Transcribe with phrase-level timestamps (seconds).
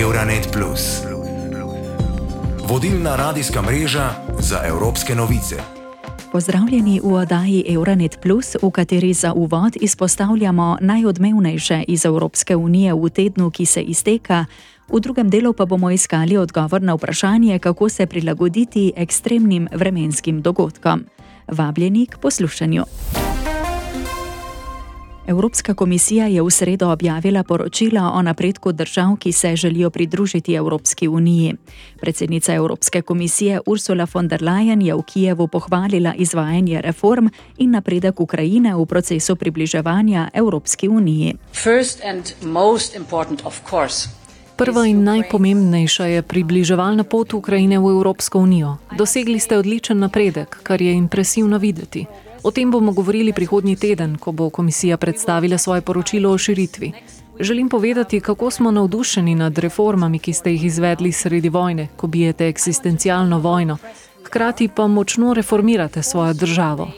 [0.00, 0.58] Euronet.
[2.68, 5.56] Vodilna radijska mreža za evropske novice.
[6.32, 8.18] Pozdravljeni v oddaji Euronet,
[8.62, 14.44] v kateri za uvod izpostavljamo najodmevnejše iz Evropske unije v tednu, ki se izteka,
[14.88, 21.04] v drugem delu pa bomo iskali odgovor na vprašanje, kako se prilagoditi ekstremnim vremenskim dogodkom.
[21.48, 22.84] Vabljeni k poslušanju.
[25.26, 31.08] Evropska komisija je v sredo objavila poročilo o napredku držav, ki se želijo pridružiti Evropski
[31.08, 31.54] uniji.
[32.00, 37.28] Predsednica Evropske komisije Ursula von der Leyen je v Kijevu pohvalila izvajanje reform
[37.58, 41.34] in napredek Ukrajine v procesu približevanja Evropski uniji.
[44.56, 48.76] Prva in najpomembnejša je približevalna pot Ukrajine v Evropsko unijo.
[48.98, 52.06] Dosegli ste odličen napredek, kar je impresivno videti.
[52.46, 56.92] O tem bomo govorili prihodnji teden, ko bo komisija predstavila svoje poročilo o širitvi.
[57.40, 62.48] Želim povedati, kako smo navdušeni nad reformami, ki ste jih izvedli sredi vojne, ko bijete
[62.48, 63.76] eksistencialno vojno,
[64.24, 66.90] hkrati pa močno reformirate svojo državo.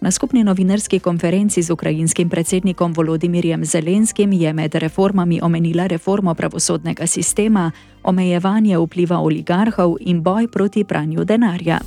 [0.00, 7.06] Na skupni novinarski konferenci z ukrajinskim predsednikom Volodimirjem Zelenskim je med reformami omenila reformo pravosodnega
[7.06, 7.72] sistema,
[8.02, 11.78] omejevanje vpliva oligarhov in boj proti pranju denarja.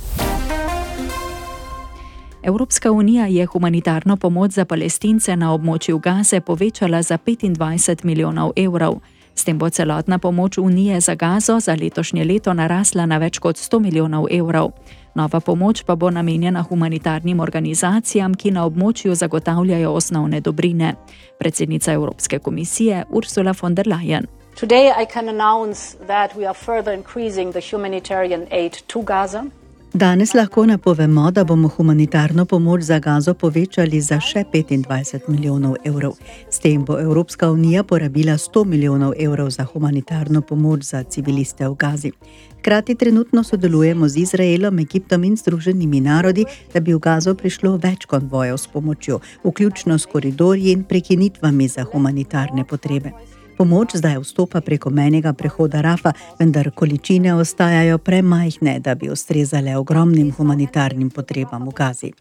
[2.42, 9.00] Evropska unija je humanitarno pomoč za palestince na območju Gaze povečala za 25 milijonov evrov.
[9.40, 13.56] S tem bo celotna pomoč Unije za gazo za letošnje leto narasla na več kot
[13.56, 14.74] 100 milijonov evrov.
[15.14, 20.92] Nova pomoč pa bo namenjena humanitarnim organizacijam, ki na območju zagotavljajo osnovne dobrine.
[21.38, 24.26] Predsednica Evropske komisije Ursula von der Leyen.
[24.60, 29.44] Today I can announce that we are further increasing the humanitarian aid to Gaza.
[29.94, 36.14] Danes lahko napovemo, da bomo humanitarno pomoč za gazo povečali za še 25 milijonov evrov.
[36.50, 41.74] S tem bo Evropska unija porabila 100 milijonov evrov za humanitarno pomoč za civiliste v
[41.74, 42.12] Gazi.
[42.60, 48.06] Hkrati trenutno sodelujemo z Izraelom, Egiptom in Združenimi narodi, da bi v Gazo prišlo več
[48.06, 53.10] konvojev s pomočjo, vključno s koridorji in prekinitvami za humanitarne potrebe.
[53.60, 60.32] Pomoč zdaj vstopa preko menjega prehoda Rafa, vendar količine ostajajo premajhne, da bi ustrezale ogromnim
[60.32, 62.12] humanitarnim potrebam v Gazi.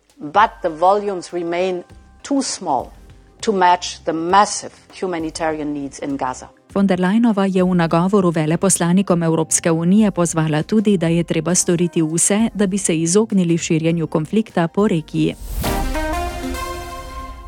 [6.73, 12.01] Von der Leinova je v nagovoru veleposlanikom Evropske unije pozvala tudi, da je treba storiti
[12.01, 15.35] vse, da bi se izognili širjenju konflikta po regiji.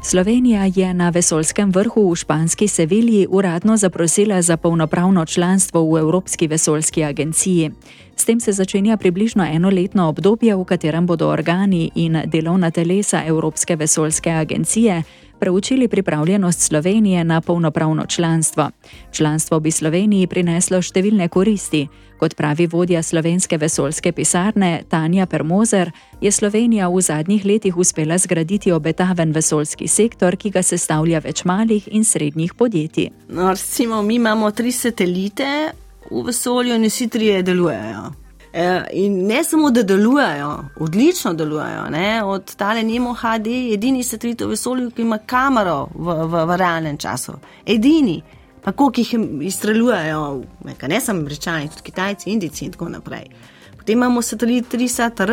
[0.03, 6.47] Slovenija je na vesolskem vrhu v španski Sevilji uradno zaprosila za polnopravno članstvo v Evropski
[6.47, 7.71] vesoljski agenciji.
[8.15, 13.75] S tem se začenja približno enoletno obdobje, v katerem bodo organi in delovna telesa Evropske
[13.75, 15.03] vesoljske agencije
[15.41, 18.69] preučili pripravljenost Slovenije na polnopravno članstvo.
[19.11, 21.87] Članstvo bi Sloveniji prineslo številne koristi.
[22.21, 25.89] Kot pravi vodja slovenske vesoljske pisarne Tanja Permozer,
[26.21, 31.89] je Slovenija v zadnjih letih uspela zgraditi obetaven vesoljski sektor, ki ga sestavlja več malih
[31.89, 33.09] in srednjih podjetij.
[33.29, 35.71] No, recimo, mi imamo tri satelite
[36.11, 38.20] v vesolju in vsi trije delujejo.
[38.53, 41.89] E, in ne samo, da delujejo, odlično delujejo.
[41.89, 42.23] Ne?
[42.23, 46.97] Od tale Nemo HD edini satelit v vesolju, ki ima kamero v, v, v realnem
[46.97, 47.33] času.
[47.65, 48.21] Edini,
[48.63, 50.43] pa koliko jih izstreljujejo,
[50.87, 53.29] ne samo američani, tudi kitajci, indici in tako naprej.
[53.77, 55.31] Potem imamo satelit 3SATR,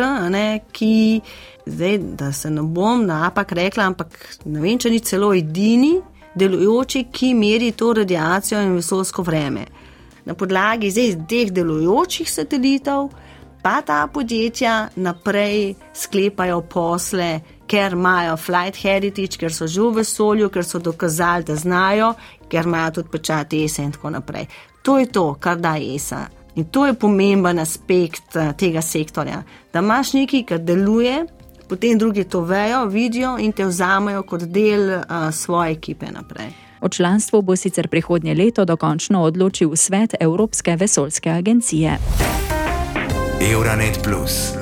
[0.71, 1.21] ki,
[1.65, 4.15] zdaj, da se ne bom napak rekla, ampak
[4.45, 5.99] ne vem, če ni celo edini
[6.35, 9.67] delujoči, ki meri to radiacijo in vesolsko vreme
[10.29, 13.09] na podlagi zdaj teh delujočih satelitov,
[13.63, 20.49] pa ta podjetja naprej sklepajo posle, ker imajo flight heritage, ker so že v vesolju,
[20.53, 22.13] ker so dokazali, da znajo,
[22.49, 24.45] ker imajo tudi pečat ESA in tako naprej.
[24.85, 26.27] To je to, kar da ESA.
[26.55, 31.25] In to je pomemben aspekt eh, tega sektorja, da imaš nekaj, kar deluje,
[31.69, 36.68] potem drugi to vejo, vidijo in te vzamejo kot del uh, svoje ekipe naprej.
[36.81, 41.97] O članstvu bo sicer prihodnje leto dokončno odločil svet Evropske vesoljske agencije.
[43.51, 44.53] Euronet Plus.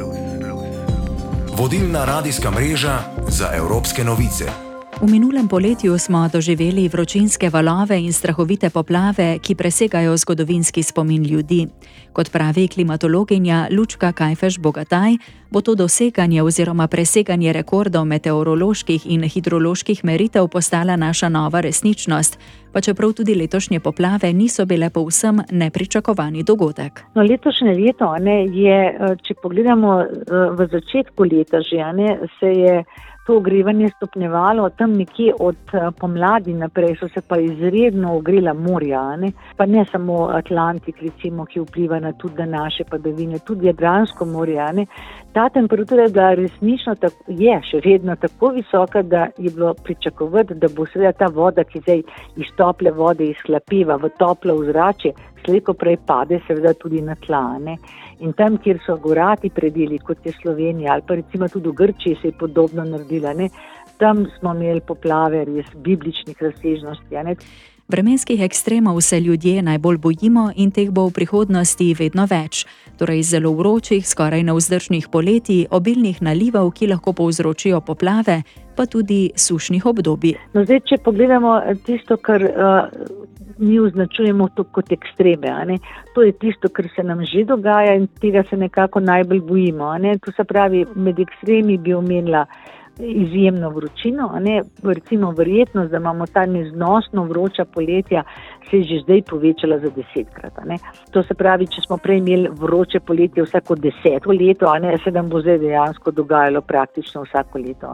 [1.57, 4.66] Vodilna radijska mreža za evropske novice.
[4.97, 11.67] V minulem poletju smo doživeli vročinske valove in strahovite poplave, ki presegajo zgodovinski spomin ljudi.
[12.13, 15.17] Kot pravi klimatologinja Lučka Kajfeš Bogataj,
[15.51, 22.39] bo to doseganje oziroma preseganje rekordov meteoroloških in hidroloških meritev postala naša nova resničnost,
[22.73, 27.03] pa čeprav tudi letošnje poplave niso bile povsem nepričakovani dogodek.
[27.15, 30.01] No, letošnje leto, ne, je, če pogledamo
[30.57, 32.83] v začetku leta, že ne, se je
[33.27, 39.15] to ogrevanje stopnjevalo, tam nekje od eh, pomladi naprej so se pa izredno ogrela morja,
[39.15, 39.31] ne?
[39.57, 44.69] pa ne samo Atlantik, recimo, ki vpliva na tudi na naše padavine, tudi Jadransko morje.
[44.73, 44.85] Ne?
[45.33, 50.53] Ta temperatura je bila resnično tako, je še vedno tako visoka, da je bilo pričakovati,
[50.53, 52.03] da bo seveda ta voda, ki zdaj
[52.35, 54.55] iz tople vode izhlapeva v toplo
[55.47, 57.77] vzrače, slejko prej pade, seveda tudi na tlane.
[58.19, 62.17] In tam, kjer so gorati predeli, kot je Slovenija ali pa recimo tudi v Grčiji,
[62.21, 63.49] se je podobno naredila, ne?
[63.97, 67.15] tam smo imeli poplave res bibličnih razsežnosti.
[67.87, 72.65] Vremenskih ekstremov se ljudje najbolj bojimo in teh bo v prihodnosti vedno več.
[72.99, 78.43] Torej zelo vročih, skoraj neuzdržnih poletij, obilnih nalivov, ki lahko povzročijo poplave,
[78.75, 80.35] pa tudi sušnih obdobij.
[80.53, 82.91] No, zdaj, če pogledamo tisto, kar uh,
[83.57, 85.77] mi označujemo kot ekstreme,
[86.13, 89.91] to je tisto, kar se nam že dogaja in tega se nekako najbolj bojimo.
[90.25, 92.45] To se pravi, med ekstremi bi omenila
[92.99, 98.23] izjemno vročino, ne, recimo verjetnost, da imamo ta neznosno vroča poletja,
[98.69, 100.53] se je že zdaj povečala za desetkrat.
[101.11, 105.29] To se pravi, če smo prej imeli vroče poletje vsako deseto leto, ne, se nam
[105.29, 107.93] bo zdaj dejansko dogajalo praktično vsako leto.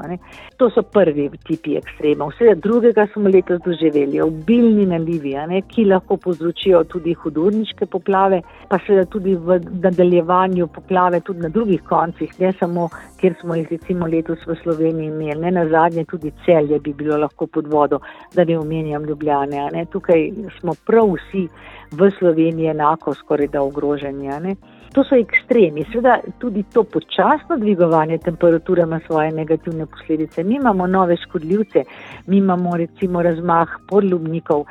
[0.58, 2.28] To so prvi tipi ekstrema.
[2.32, 8.80] Vse drugega smo letos doživeli, obilni nalivi, ne, ki lahko povzročijo tudi hudurniške poplave, pa
[8.86, 12.90] seveda tudi v nadaljevanju poplave tudi na drugih koncih, ne samo,
[13.22, 17.18] kjer smo jih recimo letos v Sloveniji imeli, ne na zadnje, tudi celje bi bilo
[17.18, 18.00] lahko pod vodo,
[18.36, 19.70] da ne omenjam Ljubljane.
[19.74, 19.86] Ne.
[19.86, 20.32] Tukaj
[20.64, 21.48] smo prav vsi
[21.92, 24.56] v Sloveniji enako skoraj da ogroženi.
[24.94, 25.86] To so ekstremi.
[25.92, 30.44] Sveda tudi to počasno dvigovanje temperature ima svoje negativne posledice.
[30.44, 31.84] Mi imamo nove škodljivce,
[32.28, 34.66] mi imamo recimo razmah podlubnikov,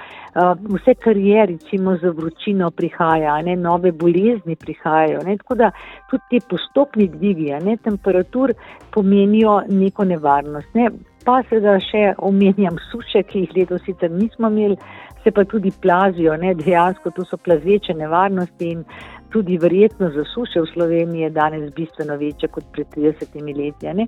[0.76, 5.20] vse kar je recimo za vročino prihaja, ne, nove bolezni prihajajo.
[5.26, 5.70] Ne, tako da
[6.10, 8.54] tudi ti postopni dvigi ne, temperatur
[8.90, 10.74] pomenijo neko nevarnost.
[10.74, 10.90] Ne.
[11.24, 14.76] Pa seveda še omenjam suše, ki jih letos sicer nismo imeli,
[15.24, 18.84] se pa tudi plazijo, ne, dejansko to so plazeče nevarnosti in
[19.30, 23.94] tudi verjetnost za suše v Sloveniji je danes bistveno večja kot pred 30 leti.
[23.94, 24.06] Ne?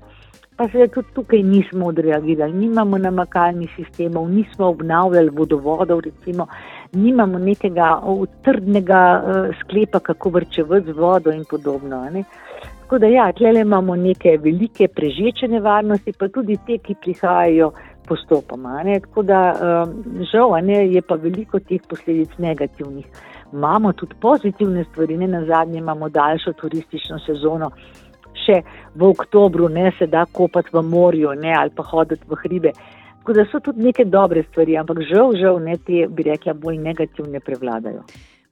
[0.57, 6.47] Pa se tudi tukaj nismo odreagirali, nimamo namakalnih sistemov, nismo obnavljali vodovodov, recimo,
[6.93, 8.01] nimamo nekega
[8.43, 12.09] trdnega uh, sklepa, kako vrčevati z vodo in podobno.
[12.13, 12.23] Ne?
[12.81, 17.71] Tako da, ja, tle imamo neke velike prežeče nevarnosti, pa tudi te, ki prihajajo
[18.07, 18.83] postopoma.
[18.83, 18.99] Ne?
[18.99, 23.05] Tako da, um, žal, ne, je pa veliko teh posledic negativnih
[23.55, 27.71] imamo tudi pozitivne stvari, ne na zadnje imamo daljšo turistično sezono.
[28.45, 28.61] Še
[28.95, 32.71] v oktobru ne se da kopati v morju ne, ali pa hoditi v hribe.
[33.19, 36.77] Tako da so tudi neke dobre stvari, ampak žal, žal ne te, bi rekla, bolj
[36.77, 38.03] negativne prevladajo.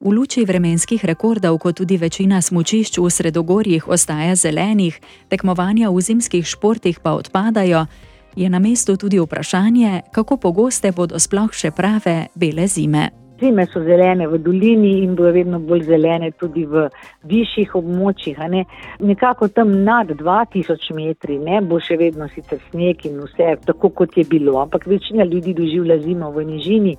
[0.03, 4.97] V luči vremenskih rekordov, kot tudi večina smočišč v sredogorjih ostaja zelenih,
[5.29, 7.85] tekmovanja v zimskih športih pa odpadajo,
[8.35, 13.09] je na mestu tudi vprašanje, kako pogoste bodo sploh še prave bele zime.
[13.41, 16.85] Zime so zelene v dolini in bodo vedno bolj zelene tudi v
[17.27, 18.37] višjih območjih.
[18.49, 18.63] Ne.
[18.99, 24.17] Nekako tam nad 2000 metri ne, bo še vedno sicer sneg in vse, tako kot
[24.17, 26.95] je bilo, ampak večina ljudi doživlja zimo v nižini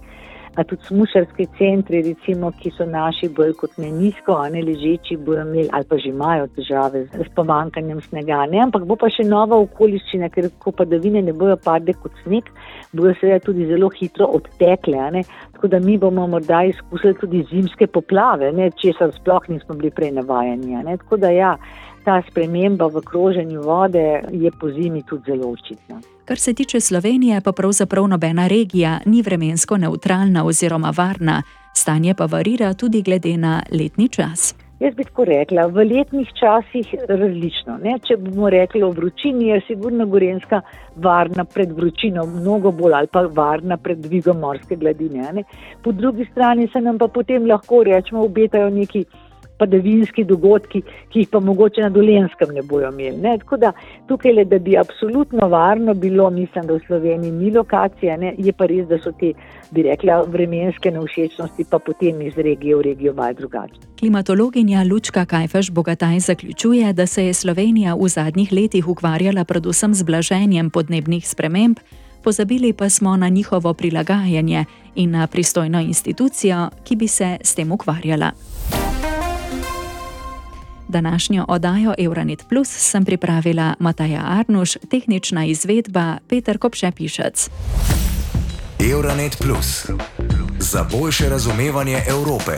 [0.56, 5.16] a tudi smušarski centri, recimo, ki so naši bolj kot ne nizko, a ne ležeči,
[5.16, 8.44] bodo imeli ali pa že imajo težave z pomankanjem snega.
[8.50, 8.60] Ne?
[8.62, 12.50] Ampak bo pa še nova okoliščina, ker ko padavine ne bojo padle kot sneg,
[12.92, 15.24] bodo seveda tudi zelo hitro odtekle.
[15.54, 20.78] Tako da mi bomo morda izkusili tudi zimske poplave, česar sploh nismo bili prej navajeni.
[21.02, 21.56] Tako da ja,
[22.04, 26.00] ta sprememba v kroženju vode je po zimi tudi zelo očitna.
[26.24, 31.42] Kar se tiče Slovenije, pa pravzaprav nobena regija ni vremensko neutralna oziroma varna,
[31.74, 34.54] stanje pa varira tudi glede na letni čas.
[34.80, 37.76] Jaz bi tako rekla, v letnih časih različno.
[37.82, 37.94] Ne?
[38.04, 40.60] Če bomo rekli o vročini, je sigurno Gorenska
[40.96, 45.30] varna pred vročino, mnogo bolj ali pa varna pred dvigom morske gladine.
[45.32, 45.44] Ne?
[45.82, 49.04] Po drugi strani se nam pa potem lahko rečemo, obetajo neki
[49.58, 53.16] padavinski dogodki, ki jih pa mogoče na dolenskem ne bojo imeli.
[53.22, 53.36] Ne?
[53.38, 53.72] Tako da
[54.08, 58.34] tukaj le, da bi absolutno varno bilo, mislim, da v Sloveniji ni lokacija, ne?
[58.38, 59.32] je pa res, da so te,
[59.70, 63.78] bi rekla, vremenske neušečnosti pa potem iz regije v regijo malo drugačne.
[63.98, 70.02] Klimatologinja Lučka Kajfeš Bogataj zaključuje, da se je Slovenija v zadnjih letih ukvarjala predvsem z
[70.02, 71.78] blaženjem podnebnih sprememb,
[72.24, 77.72] pozabili pa smo na njihovo prilagajanje in na pristojno institucijo, ki bi se s tem
[77.72, 78.53] ukvarjala.
[80.88, 87.50] Današnjo oddajo Euronet Plus sem pripravila Mataja Arnuš, tehnična izvedba Peter Kopše Pišec.
[88.92, 89.86] Euronet Plus
[90.58, 92.52] za boljše razumevanje Evrope.